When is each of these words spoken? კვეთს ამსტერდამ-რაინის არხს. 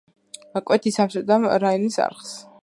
კვეთს 0.69 0.97
ამსტერდამ-რაინის 1.03 2.01
არხს. 2.09 2.35